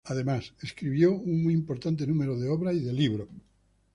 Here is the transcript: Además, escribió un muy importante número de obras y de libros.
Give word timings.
Además, 0.05 0.55
escribió 0.63 1.11
un 1.13 1.43
muy 1.43 1.53
importante 1.53 2.07
número 2.07 2.35
de 2.35 2.49
obras 2.49 2.73
y 2.75 2.79
de 2.79 2.91
libros. 2.91 3.29